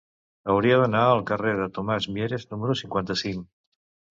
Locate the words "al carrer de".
1.09-1.67